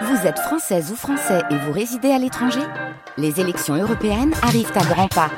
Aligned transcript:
Vous 0.00 0.26
êtes 0.26 0.38
française 0.38 0.90
ou 0.90 0.96
français 0.96 1.42
et 1.50 1.56
vous 1.56 1.72
résidez 1.72 2.10
à 2.10 2.18
l'étranger 2.18 2.62
Les 3.18 3.40
élections 3.40 3.74
européennes 3.74 4.32
arrivent 4.42 4.72
à 4.74 4.84
grands 4.84 5.08
pas. 5.08 5.30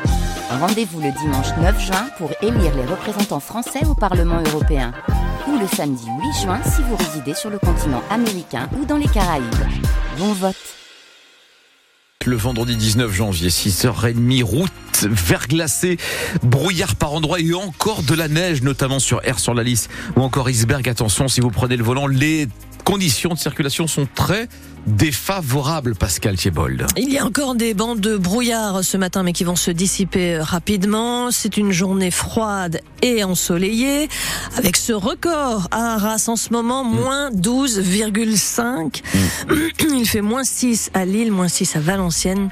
Rendez-vous 0.49 1.01
le 1.01 1.11
dimanche 1.11 1.49
9 1.61 1.81
juin 1.81 2.07
pour 2.19 2.31
élire 2.41 2.75
les 2.77 2.85
représentants 2.85 3.41
français 3.41 3.85
au 3.85 3.95
Parlement 3.95 4.41
européen. 4.47 4.93
Ou 5.49 5.59
le 5.59 5.67
samedi 5.67 6.07
8 6.07 6.43
juin 6.43 6.61
si 6.63 6.83
vous 6.83 6.95
résidez 6.95 7.35
sur 7.35 7.51
le 7.51 7.59
continent 7.59 8.03
américain 8.11 8.69
ou 8.79 8.85
dans 8.85 8.97
les 8.97 9.09
Caraïbes. 9.09 9.45
Bon 10.19 10.33
vote 10.33 10.57
le 12.27 12.37
vendredi 12.37 12.75
19 12.75 13.13
janvier, 13.13 13.51
6h30, 13.51 14.43
route 14.43 14.73
verglacée, 15.03 15.99
brouillard 16.43 16.97
par 16.97 17.13
endroits 17.13 17.39
et 17.39 17.53
encore 17.53 18.03
de 18.03 18.15
la 18.15 18.29
neige, 18.29 18.63
notamment 18.63 18.99
sur 18.99 19.23
Air 19.25 19.39
sur 19.39 19.53
la 19.53 19.63
Lys 19.63 19.89
ou 20.17 20.23
encore 20.23 20.49
Iceberg. 20.49 20.89
Attention, 20.89 21.29
si 21.29 21.43
vous 21.43 21.51
prenez 21.51 21.77
le 21.77 21.85
volant, 21.85 22.07
les 22.07 22.49
conditions 22.85 23.31
de 23.31 23.39
circulation 23.39 23.87
sont 23.87 24.07
très 24.15 24.49
défavorables, 24.87 25.95
Pascal 25.95 26.37
Thiebold. 26.37 26.87
Il 26.97 27.11
y 27.11 27.19
a 27.19 27.25
encore 27.25 27.55
des 27.55 27.75
bandes 27.75 28.01
de 28.01 28.17
brouillard 28.17 28.85
ce 28.85 28.97
matin, 28.97 29.23
mais 29.23 29.33
qui 29.33 29.45
vont 29.45 29.57
se 29.57 29.71
dissiper 29.71 30.39
rapidement. 30.39 31.31
C'est 31.31 31.57
une 31.57 31.73
journée 31.73 32.11
froide 32.11 32.81
et 33.03 33.25
ensoleillée, 33.25 34.09
avec 34.57 34.77
ce 34.77 34.93
record 34.93 35.69
à 35.71 35.95
Arras 35.95 36.27
en 36.29 36.37
ce 36.37 36.53
moment, 36.53 36.85
mm. 36.85 36.95
moins 36.95 37.31
12,5. 37.31 39.03
Mm. 39.49 39.95
Il 39.99 40.09
fait 40.09 40.21
moins 40.21 40.45
6 40.45 40.91
à 40.95 41.05
Lille, 41.05 41.33
moins 41.33 41.49
6 41.49 41.77
à 41.77 41.81
Valenciennes. 41.81 42.51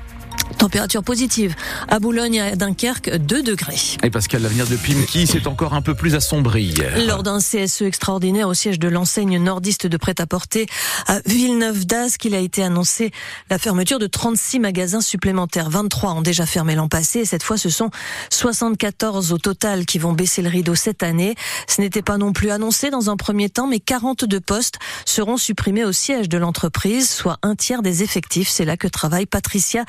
Température 0.62 1.02
positive. 1.02 1.56
À 1.88 1.98
Boulogne 1.98 2.34
et 2.34 2.40
à 2.40 2.54
Dunkerque, 2.54 3.16
2 3.16 3.42
degrés. 3.42 3.80
Et 4.04 4.10
Pascal, 4.10 4.42
l'avenir 4.42 4.64
de 4.68 4.76
Pimki 4.76 5.26
s'est 5.26 5.48
encore 5.48 5.74
un 5.74 5.82
peu 5.82 5.96
plus 5.96 6.14
assombri 6.14 6.72
Lors 7.04 7.24
d'un 7.24 7.40
CSE 7.40 7.82
extraordinaire 7.82 8.46
au 8.46 8.54
siège 8.54 8.78
de 8.78 8.86
l'enseigne 8.86 9.42
nordiste 9.42 9.88
de 9.88 9.96
prêt-à-porter 9.96 10.66
à 11.08 11.18
Villeneuve 11.26 11.84
d'Ascq, 11.84 12.26
il 12.26 12.36
a 12.36 12.38
été 12.38 12.62
annoncé 12.62 13.10
la 13.50 13.58
fermeture 13.58 13.98
de 13.98 14.06
36 14.06 14.60
magasins 14.60 15.00
supplémentaires. 15.00 15.68
23 15.68 16.12
ont 16.12 16.22
déjà 16.22 16.46
fermé 16.46 16.76
l'an 16.76 16.86
passé 16.86 17.18
et 17.18 17.24
cette 17.24 17.42
fois 17.42 17.56
ce 17.56 17.68
sont 17.68 17.90
74 18.30 19.32
au 19.32 19.38
total 19.38 19.84
qui 19.84 19.98
vont 19.98 20.12
baisser 20.12 20.42
le 20.42 20.48
rideau 20.48 20.76
cette 20.76 21.02
année. 21.02 21.34
Ce 21.66 21.80
n'était 21.80 22.02
pas 22.02 22.18
non 22.18 22.32
plus 22.32 22.52
annoncé 22.52 22.90
dans 22.90 23.10
un 23.10 23.16
premier 23.16 23.50
temps, 23.50 23.66
mais 23.66 23.80
42 23.80 24.38
postes 24.38 24.78
seront 25.06 25.38
supprimés 25.38 25.84
au 25.84 25.92
siège 25.92 26.28
de 26.28 26.38
l'entreprise, 26.38 27.10
soit 27.10 27.38
un 27.42 27.56
tiers 27.56 27.82
des 27.82 28.04
effectifs. 28.04 28.48
C'est 28.48 28.64
là 28.64 28.76
que 28.76 28.86
travaille 28.86 29.26
Patricia 29.26 29.84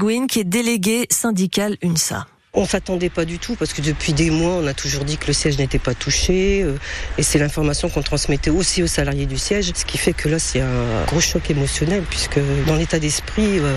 Qui 0.00 0.40
est 0.40 0.44
déléguée 0.44 1.06
syndicale 1.10 1.76
UNSA. 1.82 2.26
On 2.54 2.64
s'attendait 2.64 3.10
pas 3.10 3.26
du 3.26 3.38
tout 3.38 3.54
parce 3.54 3.74
que 3.74 3.82
depuis 3.82 4.14
des 4.14 4.30
mois, 4.30 4.54
on 4.54 4.66
a 4.66 4.72
toujours 4.72 5.04
dit 5.04 5.18
que 5.18 5.26
le 5.26 5.34
siège 5.34 5.58
n'était 5.58 5.78
pas 5.78 5.92
touché 5.92 6.62
euh, 6.62 6.78
et 7.18 7.22
c'est 7.22 7.38
l'information 7.38 7.90
qu'on 7.90 8.00
transmettait 8.00 8.48
aussi 8.48 8.82
aux 8.82 8.86
salariés 8.86 9.26
du 9.26 9.36
siège, 9.36 9.70
ce 9.74 9.84
qui 9.84 9.98
fait 9.98 10.14
que 10.14 10.30
là 10.30 10.38
c'est 10.38 10.60
un 10.60 11.04
gros 11.06 11.20
choc 11.20 11.50
émotionnel 11.50 12.02
puisque 12.08 12.40
dans 12.66 12.76
l'état 12.76 12.98
d'esprit, 12.98 13.58
euh, 13.58 13.76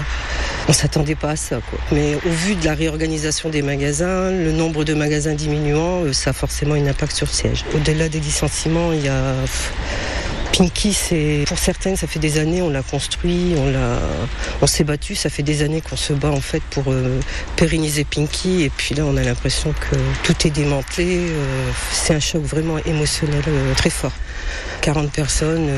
on 0.69 0.73
s'attendait 0.73 1.15
pas 1.15 1.31
à 1.31 1.35
ça. 1.35 1.59
Mais 1.91 2.15
au 2.15 2.31
vu 2.31 2.55
de 2.55 2.63
la 2.63 2.73
réorganisation 2.73 3.49
des 3.49 3.61
magasins, 3.61 4.31
le 4.31 4.53
nombre 4.53 4.85
de 4.85 4.93
magasins 4.93 5.33
diminuant, 5.33 6.05
euh, 6.05 6.13
ça 6.13 6.29
a 6.29 6.33
forcément 6.33 6.75
un 6.75 6.87
impact 6.87 7.17
sur 7.17 7.27
le 7.27 7.33
siège. 7.33 7.65
Au-delà 7.75 8.07
des 8.07 8.21
licenciements, 8.21 8.93
il 8.93 9.03
y 9.03 9.09
a 9.09 9.35
Pinky, 10.55 10.93
c'est 10.93 11.45
pour 11.47 11.57
certaines, 11.57 11.95
ça 11.95 12.05
fait 12.05 12.19
des 12.19 12.37
années, 12.37 12.61
on 12.61 12.69
l'a 12.69 12.83
construit, 12.83 13.55
on 13.57 13.71
l'a, 13.71 13.99
on 14.61 14.67
s'est 14.67 14.83
battu. 14.83 15.15
Ça 15.15 15.31
fait 15.31 15.41
des 15.41 15.63
années 15.63 15.81
qu'on 15.81 15.95
se 15.95 16.13
bat 16.13 16.29
en 16.29 16.41
fait 16.41 16.61
pour 16.69 16.83
euh, 16.89 17.19
pérenniser 17.55 18.03
Pinky. 18.03 18.61
Et 18.61 18.69
puis 18.69 18.93
là, 18.93 19.03
on 19.07 19.17
a 19.17 19.23
l'impression 19.23 19.73
que 19.73 19.95
tout 20.21 20.47
est 20.47 20.51
démantelé. 20.51 21.17
Euh, 21.17 21.71
c'est 21.91 22.13
un 22.13 22.19
choc 22.19 22.43
vraiment 22.43 22.77
émotionnel 22.77 23.43
euh, 23.47 23.73
très 23.73 23.89
fort. 23.89 24.11
40 24.81 25.11
personnes, 25.11 25.71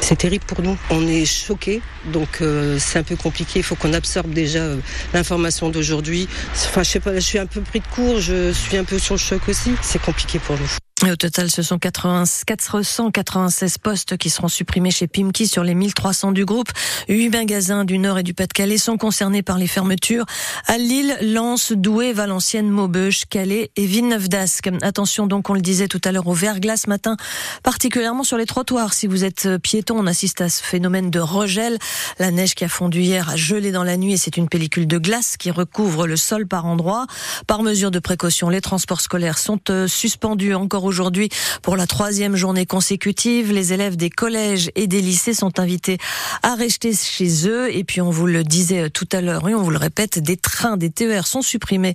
c'est 0.00 0.16
terrible 0.16 0.44
pour 0.46 0.62
nous. 0.62 0.76
On 0.90 1.06
est 1.06 1.26
choqués, 1.26 1.82
donc 2.06 2.42
c'est 2.78 2.98
un 2.98 3.02
peu 3.02 3.14
compliqué. 3.14 3.58
Il 3.58 3.62
faut 3.62 3.74
qu'on 3.74 3.92
absorbe 3.92 4.32
déjà 4.32 4.64
l'information 5.12 5.68
d'aujourd'hui. 5.68 6.26
Enfin, 6.54 6.82
je 6.82 6.88
sais 6.88 7.00
pas, 7.00 7.14
je 7.14 7.20
suis 7.20 7.38
un 7.38 7.44
peu 7.44 7.60
pris 7.60 7.80
de 7.80 7.86
court, 7.86 8.20
je 8.20 8.50
suis 8.52 8.78
un 8.78 8.84
peu 8.84 8.98
sur 8.98 9.14
le 9.14 9.20
choc 9.20 9.42
aussi. 9.48 9.72
C'est 9.82 10.00
compliqué 10.00 10.38
pour 10.38 10.56
nous. 10.56 10.87
Et 11.06 11.12
au 11.12 11.16
total, 11.16 11.48
ce 11.48 11.62
sont 11.62 11.78
80, 11.78 12.24
496 12.44 13.78
postes 13.78 14.16
qui 14.16 14.30
seront 14.30 14.48
supprimés 14.48 14.90
chez 14.90 15.06
Pimki 15.06 15.46
sur 15.46 15.62
les 15.62 15.76
1300 15.76 16.32
du 16.32 16.44
groupe. 16.44 16.70
Huit 17.08 17.28
magasins 17.28 17.84
du 17.84 17.98
Nord 17.98 18.18
et 18.18 18.24
du 18.24 18.34
Pas-de-Calais 18.34 18.78
sont 18.78 18.96
concernés 18.96 19.44
par 19.44 19.58
les 19.58 19.68
fermetures 19.68 20.26
à 20.66 20.76
Lille, 20.76 21.16
Lens, 21.20 21.70
Douai, 21.70 22.12
Valenciennes, 22.12 22.68
Maubeuge, 22.68 23.26
Calais 23.26 23.70
et 23.76 23.86
Villeneuve 23.86 24.28
d'Ascq. 24.28 24.70
Attention 24.82 25.28
donc, 25.28 25.48
on 25.50 25.54
le 25.54 25.60
disait 25.60 25.86
tout 25.86 26.00
à 26.02 26.10
l'heure, 26.10 26.26
au 26.26 26.32
verglas 26.32 26.78
ce 26.78 26.90
matin, 26.90 27.16
particulièrement 27.62 28.24
sur 28.24 28.36
les 28.36 28.46
trottoirs. 28.46 28.92
Si 28.92 29.06
vous 29.06 29.22
êtes 29.22 29.56
piéton, 29.58 30.00
on 30.00 30.06
assiste 30.08 30.40
à 30.40 30.48
ce 30.48 30.64
phénomène 30.64 31.12
de 31.12 31.20
regel. 31.20 31.78
La 32.18 32.32
neige 32.32 32.56
qui 32.56 32.64
a 32.64 32.68
fondu 32.68 33.02
hier 33.02 33.28
a 33.28 33.36
gelé 33.36 33.70
dans 33.70 33.84
la 33.84 33.96
nuit 33.96 34.14
et 34.14 34.16
c'est 34.16 34.36
une 34.36 34.48
pellicule 34.48 34.88
de 34.88 34.98
glace 34.98 35.36
qui 35.36 35.52
recouvre 35.52 36.08
le 36.08 36.16
sol 36.16 36.48
par 36.48 36.66
endroits. 36.66 37.06
Par 37.46 37.62
mesure 37.62 37.92
de 37.92 38.00
précaution, 38.00 38.48
les 38.48 38.60
transports 38.60 39.00
scolaires 39.00 39.38
sont 39.38 39.60
euh, 39.70 39.86
suspendus 39.86 40.54
encore 40.54 40.87
aujourd'hui 40.88 41.28
pour 41.62 41.76
la 41.76 41.86
troisième 41.86 42.34
journée 42.34 42.66
consécutive. 42.66 43.52
Les 43.52 43.72
élèves 43.72 43.96
des 43.96 44.10
collèges 44.10 44.70
et 44.74 44.86
des 44.86 45.00
lycées 45.00 45.34
sont 45.34 45.60
invités 45.60 45.98
à 46.42 46.54
rester 46.54 46.92
chez 46.92 47.48
eux. 47.48 47.74
Et 47.74 47.84
puis 47.84 48.00
on 48.00 48.10
vous 48.10 48.26
le 48.26 48.42
disait 48.42 48.90
tout 48.90 49.08
à 49.12 49.20
l'heure, 49.20 49.44
oui, 49.44 49.54
on 49.54 49.62
vous 49.62 49.70
le 49.70 49.78
répète, 49.78 50.18
des 50.18 50.36
trains, 50.36 50.76
des 50.76 50.90
TER 50.90 51.26
sont 51.26 51.42
supprimés. 51.42 51.94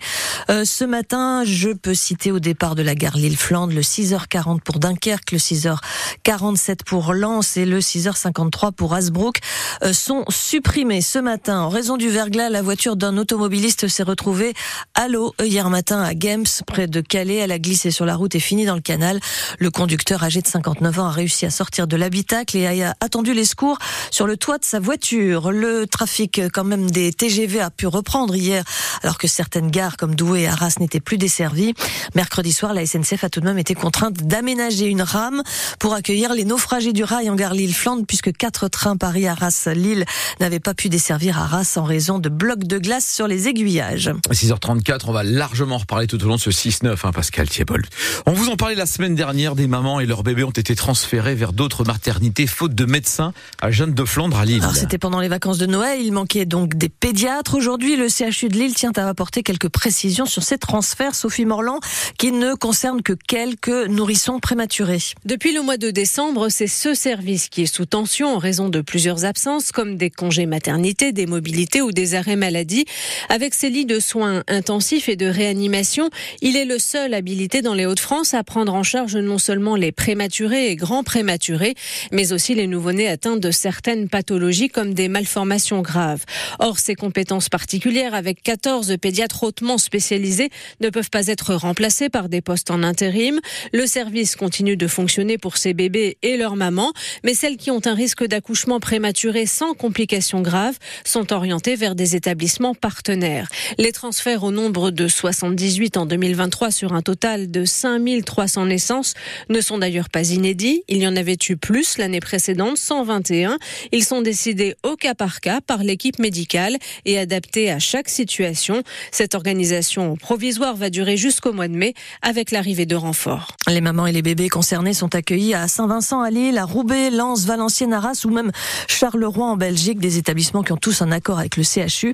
Euh, 0.50 0.64
ce 0.66 0.86
matin, 0.86 1.44
je 1.46 1.70
peux 1.70 1.94
citer 1.94 2.32
au 2.32 2.40
départ 2.40 2.76
de 2.76 2.84
la 2.84 2.96
gare 2.96 3.18
Lille-Flandre 3.18 3.74
le 3.74 3.82
6h40 3.82 4.62
pour 4.62 4.80
Dunkerque, 4.80 5.32
le 5.32 5.38
6h47 5.38 6.84
pour 6.86 7.14
Lens 7.14 7.58
et 7.58 7.66
le 7.66 7.80
6h53 7.80 8.72
pour 8.72 8.94
Hasbrook 8.94 9.40
euh, 9.84 9.94
sont 9.94 10.26
supprimés 10.30 11.02
ce 11.02 11.20
matin. 11.20 11.62
En 11.62 11.70
raison 11.70 11.98
du 11.98 12.10
verglas, 12.10 12.50
la 12.50 12.62
voiture 12.62 12.96
d'un 12.96 13.18
automobiliste 13.18 13.88
s'est 13.88 14.04
retrouvée 14.04 14.54
à 14.94 15.08
l'eau 15.08 15.34
hier 15.44 15.70
matin 15.70 16.02
à 16.02 16.14
Gems, 16.18 16.46
près 16.68 16.88
de 16.88 17.02
Calais. 17.02 17.38
Elle 17.38 17.52
a 17.52 17.60
glissé 17.60 17.92
sur 17.92 18.06
la 18.06 18.16
route 18.16 18.36
et 18.36 18.40
fini 18.40 18.66
dans 18.66 18.76
le 18.76 18.82
canal. 18.84 19.20
Le 19.58 19.72
conducteur 19.72 20.24
âgé 20.24 20.42
de 20.42 20.48
59 20.48 21.00
ans 21.00 21.08
a 21.08 21.12
réussi 21.12 21.46
à 21.46 21.50
sortir 21.50 21.88
de 21.88 21.96
l'habitacle 21.96 22.58
et 22.58 22.84
a 22.84 22.96
attendu 23.00 23.34
les 23.34 23.46
secours 23.46 23.80
sur 24.12 24.28
le 24.28 24.38
toit 24.38 24.58
de 24.60 24.66
sa 24.66 24.80
voiture. 24.80 25.52
Le 25.52 25.88
trafic 25.88 26.42
quand 26.54 26.64
même 26.64 26.92
des 26.92 27.12
TGV 27.12 27.60
a 27.60 27.72
pu 27.72 27.88
reprendre 27.88 28.36
hier 28.36 28.64
alors 29.02 29.18
que 29.18 29.28
certaines 29.28 29.72
gares 29.72 29.98
comme 29.98 30.16
Douai 30.16 30.44
et 30.44 30.48
Arras 30.48 30.76
n'étaient 30.80 31.00
plus 31.00 31.18
desservies. 31.18 31.74
Mercredi 32.16 32.52
soir, 32.52 32.74
la 32.74 32.86
SNCF 32.86 33.24
a 33.24 33.30
tout 33.30 33.40
de 33.40 33.46
même 33.46 33.58
été 33.58 33.74
contrainte 33.74 34.24
d'aménager 34.24 34.86
une 34.86 35.02
rame 35.02 35.42
pour 35.80 35.94
accueillir 35.94 36.34
les 36.34 36.46
naufragés 36.46 36.94
du 36.94 37.04
rail 37.04 37.30
en 37.30 37.36
gare 37.36 37.54
Lille-Flandre 37.54 38.06
puisque 38.08 38.32
quatre 38.34 38.68
trains 38.68 38.98
Paris-Arras-Lille 38.98 40.06
n'avaient 40.40 40.60
pas 40.60 40.74
pu 40.74 40.90
desservir 40.90 41.40
Arras 41.40 41.74
en 41.78 41.84
raison 41.84 42.20
de 42.20 42.30
blocs 42.30 42.66
de 42.66 42.78
glace 42.78 43.12
sur 43.14 43.28
les 43.28 43.48
aiguillages. 43.48 44.12
6h34, 44.30 45.02
on 45.08 45.14
va 45.14 45.24
largement 45.24 45.78
reparler 45.78 46.08
tout 46.08 46.22
au 46.24 46.28
long 46.28 46.36
de 46.36 46.42
ce 46.42 46.50
6-9, 46.50 46.96
hein, 47.04 47.12
Pascal 47.12 47.48
Thiebold. 47.48 47.86
On 48.26 48.34
vous 48.34 48.50
en 48.50 48.56
la 48.76 48.86
semaine 48.86 49.16
dernière, 49.16 49.56
des 49.56 49.68
mamans 49.68 50.00
et 50.00 50.06
leurs 50.06 50.24
bébés 50.24 50.44
ont 50.44 50.52
été 50.52 50.76
transférés 50.76 51.36
vers 51.36 51.54
d'autres 51.54 51.84
maternités 51.84 52.48
faute 52.48 52.74
de 52.74 52.86
médecins 52.86 53.34
à 53.62 53.72
Jeanne 53.72 53.94
de 53.94 54.06
Flandre 54.06 54.38
à 54.38 54.46
Lille. 54.46 54.64
C'était 54.74 54.98
pendant 54.98 55.20
les 55.20 55.28
vacances 55.28 55.58
de 55.58 55.66
Noël, 55.66 56.00
il 56.02 56.12
manquait 56.12 56.46
donc 56.46 56.76
des 56.76 56.90
pédiatres. 56.90 57.56
Aujourd'hui, 57.56 57.96
le 57.96 58.08
CHU 58.08 58.48
de 58.48 58.58
Lille 58.58 58.74
tient 58.74 58.92
à 58.96 59.08
apporter 59.08 59.44
quelques 59.44 59.70
précisions 59.70 60.26
sur 60.26 60.44
ces 60.44 60.58
transferts, 60.58 61.16
Sophie 61.16 61.46
Morland, 61.46 61.80
qui 62.18 62.32
ne 62.32 62.56
concernent 62.56 63.02
que 63.02 63.14
quelques 63.14 63.88
nourrissons 63.88 64.40
prématurés. 64.40 65.00
Depuis 65.26 65.54
le 65.54 65.62
mois 65.62 65.78
de 65.78 65.92
décembre, 65.92 66.50
c'est 66.50 66.68
ce 66.68 66.94
service 66.94 67.50
qui 67.50 67.64
est 67.64 67.74
sous 67.74 67.86
tension 67.86 68.34
en 68.34 68.38
raison 68.38 68.70
de 68.70 68.82
plusieurs 68.82 69.26
absences, 69.26 69.72
comme 69.72 69.98
des 69.98 70.10
congés 70.10 70.46
maternité, 70.46 71.12
des 71.12 71.26
mobilités 71.26 71.82
ou 71.82 71.92
des 71.92 72.16
arrêts 72.16 72.36
maladie. 72.36 72.86
Avec 73.30 73.54
ses 73.54 73.70
lits 73.70 73.86
de 73.86 74.00
soins 74.00 74.44
intensifs 74.48 75.10
et 75.10 75.16
de 75.16 75.26
réanimation, 75.26 76.10
il 76.42 76.56
est 76.56 76.66
le 76.66 76.80
seul 76.80 77.14
habilité 77.14 77.62
dans 77.62 77.74
les 77.74 77.86
Hauts-de-France 77.86 78.34
à 78.34 78.44
prendre 78.44 78.63
en 78.70 78.84
charge 78.84 79.16
non 79.16 79.38
seulement 79.38 79.76
les 79.76 79.92
prématurés 79.92 80.70
et 80.70 80.76
grands 80.76 81.04
prématurés, 81.04 81.76
mais 82.12 82.34
aussi 82.34 82.56
les 82.56 82.68
nouveau-nés 82.68 83.08
atteints 83.08 83.38
de 83.38 83.52
certaines 83.52 84.10
pathologies 84.10 84.70
comme 84.70 84.94
des 84.94 85.08
malformations 85.08 85.82
graves. 85.82 86.24
Or, 86.60 86.80
ces 86.80 86.96
compétences 86.96 87.50
particulières, 87.50 88.14
avec 88.14 88.42
14 88.44 88.96
pédiatres 89.02 89.44
hautement 89.44 89.78
spécialisés, 89.78 90.50
ne 90.82 90.90
peuvent 90.90 91.10
pas 91.10 91.28
être 91.28 91.56
remplacées 91.56 92.10
par 92.10 92.30
des 92.30 92.42
postes 92.42 92.72
en 92.72 92.84
intérim. 92.84 93.40
Le 93.74 93.86
service 93.86 94.36
continue 94.36 94.78
de 94.78 94.88
fonctionner 94.88 95.38
pour 95.38 95.58
ces 95.58 95.74
bébés 95.74 96.18
et 96.22 96.38
leurs 96.38 96.56
mamans, 96.56 96.94
mais 97.24 97.34
celles 97.34 97.58
qui 97.58 97.72
ont 97.72 97.82
un 97.86 97.94
risque 97.94 98.26
d'accouchement 98.26 98.80
prématuré 98.80 99.46
sans 99.46 99.74
complications 99.74 100.42
graves 100.42 100.78
sont 101.04 101.34
orientées 101.34 101.76
vers 101.76 101.96
des 101.96 102.16
établissements 102.16 102.76
partenaires. 102.76 103.48
Les 103.78 103.92
transferts 103.92 104.44
au 104.44 104.52
nombre 104.52 104.92
de 104.92 105.08
78 105.08 105.98
en 105.98 106.06
2023 106.06 106.72
sur 106.72 106.94
un 106.94 107.02
total 107.02 107.52
de 107.52 107.66
5300 107.66 108.53
300 108.54 108.68
naissances 108.68 109.14
ne 109.50 109.62
sont 109.62 109.80
d'ailleurs 109.80 110.10
pas 110.10 110.30
inédits. 110.30 110.84
Il 110.88 111.00
y 111.00 111.08
en 111.08 111.16
avait 111.16 111.38
eu 111.50 111.58
plus 111.58 111.98
l'année 111.98 112.20
précédente, 112.20 112.78
121. 112.78 113.58
Ils 113.92 114.04
sont 114.04 114.22
décidés 114.22 114.76
au 114.84 114.96
cas 114.96 115.16
par 115.16 115.42
cas 115.42 115.60
par 115.60 115.80
l'équipe 115.80 116.20
médicale 116.20 116.78
et 117.06 117.18
adaptés 117.18 117.72
à 117.72 117.80
chaque 117.80 118.10
situation. 118.10 118.84
Cette 119.12 119.34
organisation 119.34 120.16
provisoire 120.18 120.76
va 120.76 120.92
durer 120.92 121.18
jusqu'au 121.18 121.52
mois 121.52 121.68
de 121.68 121.74
mai 121.74 121.96
avec 122.22 122.52
l'arrivée 122.52 122.86
de 122.86 122.96
renforts. 122.96 123.54
Les 123.68 123.82
mamans 123.82 124.06
et 124.06 124.12
les 124.12 124.22
bébés 124.22 124.50
concernés 124.50 124.94
sont 124.94 125.16
accueillis 125.16 125.56
à 125.56 125.68
Saint-Vincent, 125.68 126.22
à 126.22 126.30
Lille, 126.30 126.60
à 126.60 126.66
Roubaix, 126.66 127.10
Lens, 127.10 127.46
Valenciennes, 127.46 127.94
Arras 127.94 128.22
ou 128.26 128.30
même 128.30 128.52
Charleroi 128.88 129.46
en 129.46 129.58
Belgique, 129.58 130.00
des 130.00 130.20
établissements 130.20 130.62
qui 130.62 130.74
ont 130.74 130.78
tous 130.78 131.02
un 131.02 131.12
accord 131.12 131.40
avec 131.40 131.58
le 131.58 131.64
CHU. 131.64 132.14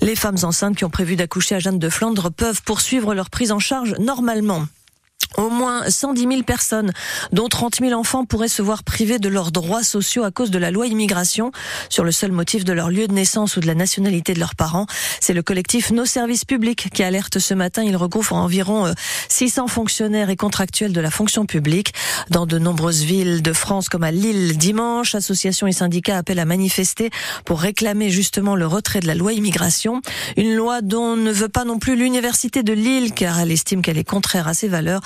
Les 0.00 0.16
femmes 0.16 0.38
enceintes 0.42 0.76
qui 0.76 0.84
ont 0.84 0.90
prévu 0.90 1.14
d'accoucher 1.14 1.54
à 1.54 1.58
Jeanne 1.60 1.78
de 1.78 1.88
Flandre 1.88 2.32
peuvent 2.32 2.62
poursuivre 2.62 3.14
leur 3.14 3.30
prise 3.30 3.52
en 3.52 3.60
charge 3.60 3.94
normalement. 4.00 4.66
Au 5.36 5.50
moins 5.50 5.88
110 5.88 6.22
000 6.22 6.42
personnes, 6.42 6.92
dont 7.32 7.48
30 7.48 7.76
000 7.80 7.92
enfants, 7.92 8.24
pourraient 8.24 8.48
se 8.48 8.62
voir 8.62 8.84
privés 8.84 9.18
de 9.18 9.28
leurs 9.28 9.52
droits 9.52 9.82
sociaux 9.82 10.24
à 10.24 10.30
cause 10.30 10.50
de 10.50 10.58
la 10.58 10.70
loi 10.70 10.86
immigration, 10.86 11.52
sur 11.88 12.04
le 12.04 12.12
seul 12.12 12.32
motif 12.32 12.64
de 12.64 12.72
leur 12.72 12.90
lieu 12.90 13.06
de 13.06 13.12
naissance 13.12 13.56
ou 13.56 13.60
de 13.60 13.66
la 13.66 13.74
nationalité 13.74 14.34
de 14.34 14.40
leurs 14.40 14.54
parents. 14.54 14.86
C'est 15.20 15.34
le 15.34 15.42
collectif 15.42 15.90
Nos 15.90 16.06
Services 16.06 16.44
Publics 16.44 16.88
qui 16.92 17.02
alerte 17.02 17.38
ce 17.38 17.54
matin. 17.54 17.82
Il 17.82 17.96
regroupe 17.96 18.32
environ 18.32 18.92
600 19.28 19.64
euh, 19.64 19.68
fonctionnaires 19.68 20.30
et 20.30 20.36
contractuels 20.36 20.92
de 20.92 21.00
la 21.00 21.10
fonction 21.10 21.46
publique 21.46 21.92
dans 22.30 22.46
de 22.46 22.58
nombreuses 22.58 23.02
villes 23.02 23.42
de 23.42 23.52
France, 23.52 23.88
comme 23.88 24.04
à 24.04 24.10
Lille 24.10 24.56
dimanche. 24.56 25.14
Associations 25.14 25.66
et 25.66 25.72
syndicats 25.72 26.16
appellent 26.16 26.38
à 26.38 26.44
manifester 26.44 27.10
pour 27.44 27.60
réclamer 27.60 28.10
justement 28.10 28.56
le 28.56 28.66
retrait 28.66 29.00
de 29.00 29.06
la 29.06 29.14
loi 29.14 29.32
immigration. 29.32 30.00
Une 30.36 30.54
loi 30.54 30.80
dont 30.80 31.16
ne 31.16 31.30
veut 31.30 31.48
pas 31.48 31.64
non 31.64 31.78
plus 31.78 31.96
l'université 31.96 32.62
de 32.62 32.72
Lille, 32.72 33.12
car 33.12 33.38
elle 33.38 33.52
estime 33.52 33.82
qu'elle 33.82 33.98
est 33.98 34.04
contraire 34.04 34.48
à 34.48 34.54
ses 34.54 34.68
valeurs. 34.68 35.00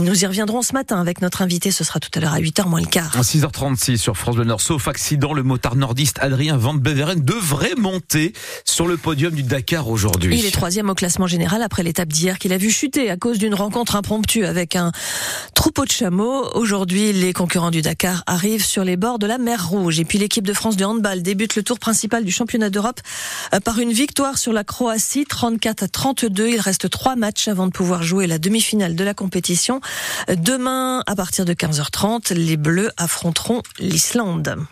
Nous 0.00 0.22
y 0.22 0.26
reviendrons 0.26 0.62
ce 0.62 0.72
matin 0.72 1.00
avec 1.00 1.20
notre 1.20 1.42
invité. 1.42 1.70
Ce 1.70 1.84
sera 1.84 2.00
tout 2.00 2.10
à 2.14 2.20
l'heure 2.20 2.34
à 2.34 2.40
8h 2.40 2.68
moins 2.68 2.80
le 2.80 2.86
quart. 2.86 3.16
À 3.16 3.22
6h36 3.22 3.96
sur 3.96 4.16
France 4.16 4.36
Bleu 4.36 4.44
Nord. 4.44 4.60
Sauf 4.60 4.88
accident, 4.88 5.32
le 5.32 5.42
motard 5.42 5.76
nordiste 5.76 6.18
Adrien 6.20 6.56
Van 6.56 6.74
Beveren 6.74 7.22
devrait 7.22 7.74
monter 7.76 8.32
sur 8.64 8.86
le 8.86 8.96
podium 8.96 9.34
du 9.34 9.42
Dakar 9.42 9.88
aujourd'hui. 9.88 10.38
Il 10.38 10.46
est 10.46 10.50
troisième 10.50 10.90
au 10.90 10.94
classement 10.94 11.26
général 11.26 11.62
après 11.62 11.82
l'étape 11.82 12.08
d'hier 12.08 12.38
qu'il 12.38 12.52
a 12.52 12.58
vu 12.58 12.70
chuter 12.70 13.10
à 13.10 13.16
cause 13.16 13.38
d'une 13.38 13.54
rencontre 13.54 13.96
impromptue 13.96 14.44
avec 14.44 14.76
un 14.76 14.92
troupeau 15.54 15.84
de 15.84 15.90
chameaux. 15.90 16.48
Aujourd'hui, 16.54 17.12
les 17.12 17.32
concurrents 17.32 17.70
du 17.70 17.82
Dakar 17.82 18.22
arrivent 18.26 18.64
sur 18.64 18.84
les 18.84 18.96
bords 18.96 19.18
de 19.18 19.26
la 19.26 19.38
mer 19.38 19.68
Rouge. 19.68 20.00
Et 20.00 20.04
puis 20.04 20.18
l'équipe 20.18 20.46
de 20.46 20.52
France 20.52 20.76
de 20.76 20.84
handball 20.84 21.22
débute 21.22 21.56
le 21.56 21.62
tour 21.62 21.78
principal 21.78 22.24
du 22.24 22.32
championnat 22.32 22.70
d'Europe 22.70 23.00
euh, 23.54 23.60
par 23.60 23.78
une 23.78 23.92
victoire 23.92 24.38
sur 24.38 24.52
la 24.52 24.64
Croatie, 24.64 25.24
34 25.24 25.82
à 25.82 25.88
32. 25.88 26.48
Il 26.48 26.60
reste 26.60 26.90
trois 26.90 27.16
matchs 27.16 27.48
avant 27.48 27.66
de 27.66 27.72
pouvoir 27.72 28.02
jouer 28.02 28.26
la 28.26 28.38
demi-finale 28.38 28.94
de 28.94 29.04
la 29.04 29.14
Demain, 30.28 31.02
à 31.06 31.14
partir 31.14 31.44
de 31.44 31.52
15h30, 31.52 32.34
les 32.34 32.56
Bleus 32.56 32.90
affronteront 32.96 33.62
l'Islande. 33.78 34.66